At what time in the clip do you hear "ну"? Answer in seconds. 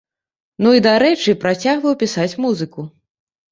0.65-0.71